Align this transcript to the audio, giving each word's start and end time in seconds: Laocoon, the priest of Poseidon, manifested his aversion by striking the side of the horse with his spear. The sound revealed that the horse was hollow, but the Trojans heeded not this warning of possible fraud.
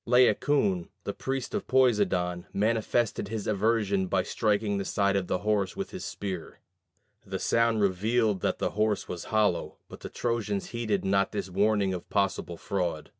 Laocoon, 0.07 0.89
the 1.03 1.13
priest 1.13 1.53
of 1.53 1.67
Poseidon, 1.67 2.47
manifested 2.51 3.27
his 3.27 3.45
aversion 3.45 4.07
by 4.07 4.23
striking 4.23 4.79
the 4.79 4.83
side 4.83 5.15
of 5.15 5.27
the 5.27 5.37
horse 5.37 5.77
with 5.77 5.91
his 5.91 6.03
spear. 6.03 6.59
The 7.23 7.37
sound 7.37 7.81
revealed 7.81 8.41
that 8.41 8.57
the 8.57 8.71
horse 8.71 9.07
was 9.07 9.25
hollow, 9.25 9.77
but 9.87 9.99
the 9.99 10.09
Trojans 10.09 10.65
heeded 10.69 11.05
not 11.05 11.33
this 11.33 11.51
warning 11.51 11.93
of 11.93 12.09
possible 12.09 12.57
fraud. 12.57 13.09